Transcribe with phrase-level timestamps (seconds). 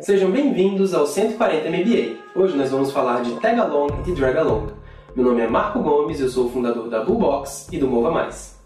[0.00, 2.16] Sejam bem-vindos ao 140 MBA.
[2.34, 4.68] Hoje nós vamos falar de Tag Along e Drag Along.
[5.14, 8.58] Meu nome é Marco Gomes, eu sou o fundador da Bullbox e do Mova Mais.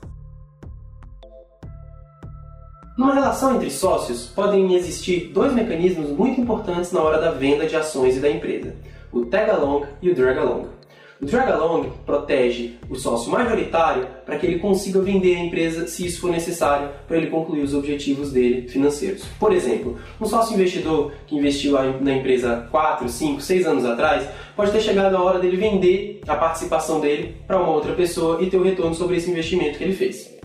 [2.96, 7.74] Numa relação entre sócios, podem existir dois mecanismos muito importantes na hora da venda de
[7.74, 8.76] ações e da empresa:
[9.12, 10.77] o Tag Along e o Drag Along.
[11.20, 16.06] O drag along protege o sócio majoritário para que ele consiga vender a empresa se
[16.06, 19.24] isso for necessário para ele concluir os objetivos dele financeiros.
[19.38, 24.70] Por exemplo, um sócio investidor que investiu na empresa 4, 5, 6 anos atrás pode
[24.70, 28.56] ter chegado a hora dele vender a participação dele para uma outra pessoa e ter
[28.56, 30.38] o retorno sobre esse investimento que ele fez.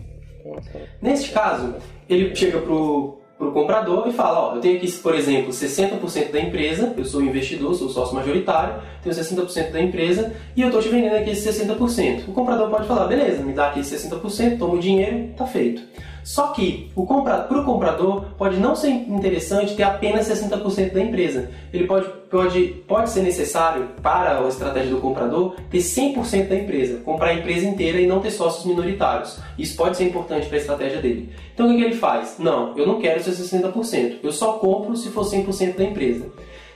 [1.00, 1.76] Neste caso,
[2.10, 5.52] ele chega para o para o comprador e fala, ó, eu tenho aqui, por exemplo,
[5.52, 10.68] 60% da empresa, eu sou investidor, sou sócio majoritário, tenho 60% da empresa e eu
[10.68, 12.28] estou te vendendo aqui esse 60%.
[12.28, 15.82] O comprador pode falar, beleza, me dá aqui 60%, toma o dinheiro, tá feito.
[16.24, 21.50] Só que para o comprador pode não ser interessante ter apenas 60% da empresa.
[21.74, 27.00] Ele pode, pode, pode ser necessário para a estratégia do comprador ter 100% da empresa,
[27.04, 29.40] comprar a empresa inteira e não ter sócios minoritários.
[29.58, 31.30] Isso pode ser importante para a estratégia dele.
[31.54, 32.36] Então o que, ele faz?
[32.40, 36.32] Não, eu não quero ser 60%, eu só compro se for 100% da empresa.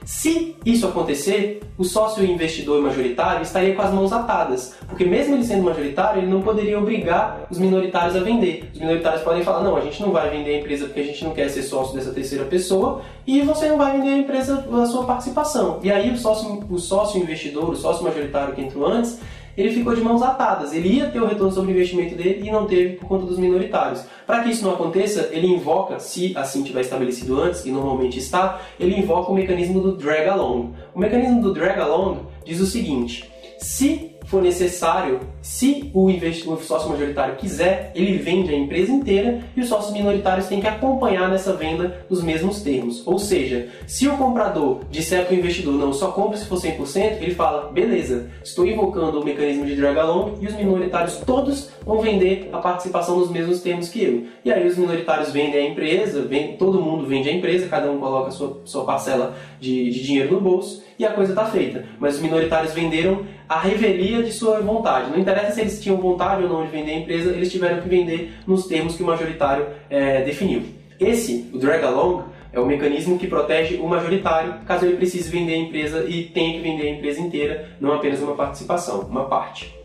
[0.06, 5.44] Se isso acontecer, o sócio investidor majoritário estaria com as mãos atadas, porque mesmo ele
[5.44, 8.70] sendo majoritário, ele não poderia obrigar os minoritários a vender.
[8.74, 11.24] Os minoritários podem falar: não, a gente não vai vender a empresa porque a gente
[11.24, 14.86] não quer ser sócio dessa terceira pessoa e você não vai vender a empresa a
[14.86, 15.80] sua participação.
[15.84, 19.20] E aí o sócio, o sócio investidor, o sócio majoritário que entrou antes,
[19.58, 20.72] ele ficou de mãos atadas.
[20.74, 23.40] Ele ia ter o retorno sobre o investimento dele e não teve por conta dos
[23.40, 24.06] minoritários.
[24.26, 28.62] Para que isso não aconteça, ele invoca, se assim tiver estabelecido antes, e normalmente está,
[28.80, 30.74] ele invoca o mecanismo do drag along.
[30.94, 36.90] O mecanismo do drag along diz o seguinte: se for necessário, se o, o sócio
[36.90, 41.54] majoritário quiser, ele vende a empresa inteira e os sócios minoritários têm que acompanhar nessa
[41.54, 43.06] venda nos mesmos termos.
[43.08, 47.22] Ou seja, se o comprador disser para o investidor não, só compra se for 100%,
[47.22, 52.02] ele fala, beleza, estou invocando o mecanismo de drag along e os minoritários todos vão
[52.02, 54.26] vender a participação nos mesmos termos que eu.
[54.44, 57.98] E aí os minoritários vendem a empresa, vende, todo mundo vende a empresa, cada um
[57.98, 61.86] coloca a sua, sua parcela de, de dinheiro no bolso e a coisa está feita.
[62.00, 65.12] Mas os minoritários venderam a revelia de sua vontade.
[65.12, 67.90] Não interessa se eles tinham vontade ou não de vender a empresa, eles tiveram que
[67.90, 70.64] vender nos termos que o majoritário é, definiu.
[71.00, 75.54] Esse, o drag along, é o mecanismo que protege o majoritário caso ele precise vender
[75.54, 79.76] a empresa e tenha que vender a empresa inteira, não apenas uma participação, uma parte.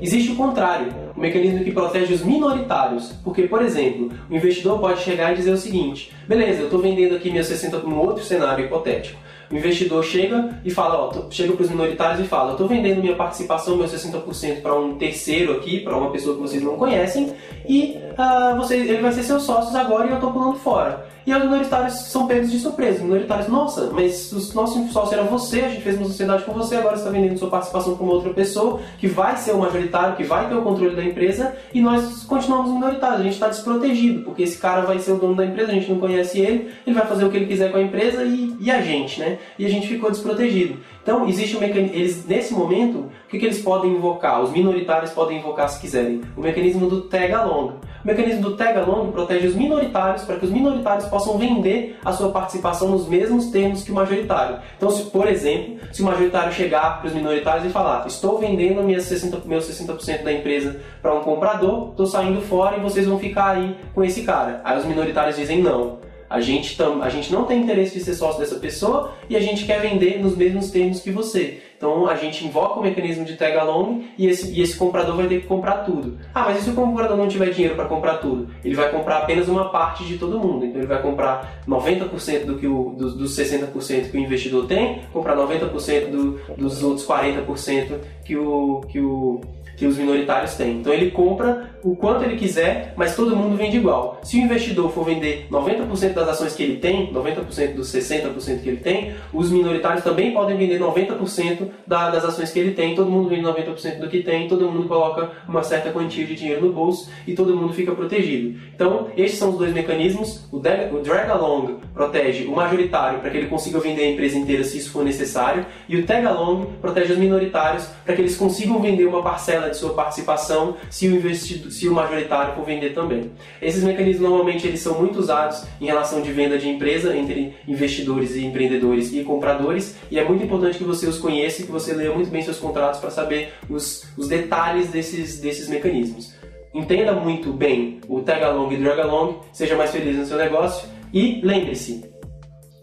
[0.00, 5.00] Existe o contrário, o mecanismo que protege os minoritários, porque, por exemplo, o investidor pode
[5.00, 8.66] chegar e dizer o seguinte: beleza, eu estou vendendo aqui meus 60 num outro cenário
[8.66, 9.18] hipotético.
[9.50, 13.14] O investidor chega e fala, ó, chega para os minoritários e fala, estou vendendo minha
[13.14, 17.32] participação, meu 60% para um terceiro aqui, para uma pessoa que vocês não conhecem,
[17.68, 21.06] e uh, ele vai ser seus sócios agora e eu estou pulando fora.
[21.26, 22.98] E os minoritários são pegos de surpresa.
[22.98, 26.52] Os minoritários, nossa, mas o nosso sócio era você, a gente fez uma sociedade com
[26.52, 30.14] você, agora está vendendo sua participação para uma outra pessoa que vai ser o majoritário,
[30.14, 33.20] que vai ter o controle da empresa, e nós continuamos minoritários.
[33.20, 35.90] A gente está desprotegido, porque esse cara vai ser o dono da empresa, a gente
[35.90, 38.70] não conhece ele, ele vai fazer o que ele quiser com a empresa e, e
[38.70, 39.35] a gente, né?
[39.58, 40.78] E a gente ficou desprotegido.
[41.02, 41.94] Então, existe um mecanismo.
[41.94, 44.42] Eles, nesse momento, o que, que eles podem invocar?
[44.42, 46.20] Os minoritários podem invocar se quiserem.
[46.36, 47.74] O mecanismo do tag along.
[48.04, 52.12] O mecanismo do tag along protege os minoritários para que os minoritários possam vender a
[52.12, 54.58] sua participação nos mesmos termos que o majoritário.
[54.76, 58.82] Então, se, por exemplo, se o majoritário chegar para os minoritários e falar: Estou vendendo
[58.82, 63.18] minhas 60, meus 60% da empresa para um comprador, estou saindo fora e vocês vão
[63.18, 64.60] ficar aí com esse cara.
[64.64, 66.05] Aí os minoritários dizem: Não.
[66.28, 69.40] A gente, tam, a gente não tem interesse de ser sócio dessa pessoa e a
[69.40, 71.60] gente quer vender nos mesmos termos que você.
[71.76, 75.26] Então a gente invoca o mecanismo de tag along e esse, e esse comprador vai
[75.26, 76.18] ter que comprar tudo.
[76.34, 78.48] Ah, mas e se o comprador não tiver dinheiro para comprar tudo?
[78.64, 80.64] Ele vai comprar apenas uma parte de todo mundo.
[80.64, 85.02] Então ele vai comprar 90% do que o, dos, dos 60% que o investidor tem,
[85.12, 89.40] comprar 90% do, dos outros 40% que o, que o
[89.76, 90.80] que os minoritários têm.
[90.80, 94.18] Então ele compra o quanto ele quiser, mas todo mundo vende igual.
[94.22, 98.68] Se o investidor for vender 90% das ações que ele tem, 90% dos 60% que
[98.68, 103.28] ele tem, os minoritários também podem vender 90% das ações que ele tem, todo mundo
[103.28, 107.10] vende 90% do que tem, todo mundo coloca uma certa quantia de dinheiro no bolso
[107.26, 108.58] e todo mundo fica protegido.
[108.74, 110.48] Então, esses são os dois mecanismos.
[110.50, 114.78] O drag along protege o majoritário para que ele consiga vender a empresa inteira se
[114.78, 119.06] isso for necessário, e o tag along protege os minoritários para que eles consigam vender
[119.06, 123.30] uma parcela de sua participação se o, investido, se o majoritário for vender também.
[123.60, 128.34] Esses mecanismos normalmente eles são muito usados em relação de venda de empresa entre investidores
[128.34, 131.92] e empreendedores e compradores e é muito importante que você os conheça e que você
[131.92, 136.34] leia muito bem seus contratos para saber os, os detalhes desses, desses mecanismos.
[136.72, 140.88] Entenda muito bem o tag along e drag along, seja mais feliz no seu negócio
[141.12, 142.04] e lembre-se,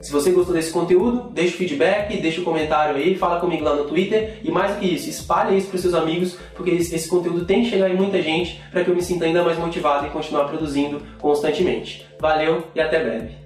[0.04, 3.74] Se você gostou desse conteúdo, deixa o feedback, deixa o comentário aí, fala comigo lá
[3.74, 7.08] no Twitter e mais do que isso, espalhe isso para os seus amigos, porque esse
[7.08, 10.06] conteúdo tem que chegar em muita gente para que eu me sinta ainda mais motivado
[10.06, 12.06] e continuar produzindo constantemente.
[12.20, 13.43] Valeu e até breve.